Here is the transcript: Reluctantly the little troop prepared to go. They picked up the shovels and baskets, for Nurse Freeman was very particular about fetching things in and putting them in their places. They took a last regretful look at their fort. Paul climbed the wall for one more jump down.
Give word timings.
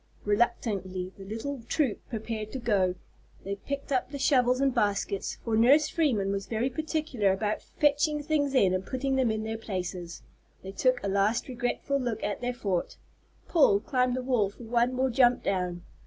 Reluctantly 0.25 1.13
the 1.15 1.23
little 1.23 1.61
troop 1.67 1.99
prepared 2.09 2.51
to 2.51 2.57
go. 2.57 2.95
They 3.43 3.57
picked 3.57 3.91
up 3.91 4.09
the 4.09 4.17
shovels 4.17 4.59
and 4.59 4.73
baskets, 4.73 5.37
for 5.43 5.55
Nurse 5.55 5.89
Freeman 5.89 6.31
was 6.31 6.47
very 6.47 6.71
particular 6.71 7.31
about 7.31 7.61
fetching 7.61 8.23
things 8.23 8.55
in 8.55 8.73
and 8.73 8.83
putting 8.83 9.15
them 9.15 9.29
in 9.29 9.43
their 9.43 9.59
places. 9.59 10.23
They 10.63 10.71
took 10.71 11.03
a 11.03 11.07
last 11.07 11.47
regretful 11.47 11.99
look 11.99 12.23
at 12.23 12.41
their 12.41 12.51
fort. 12.51 12.97
Paul 13.47 13.79
climbed 13.79 14.15
the 14.15 14.23
wall 14.23 14.49
for 14.49 14.63
one 14.63 14.91
more 14.91 15.11
jump 15.11 15.43
down. 15.43 15.83